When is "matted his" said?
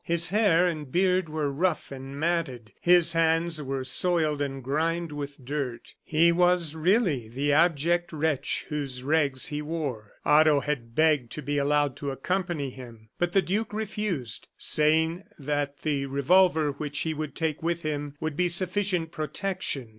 2.19-3.13